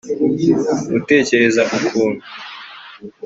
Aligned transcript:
Gutekereza 0.91 1.61
ukuntu 1.77 2.23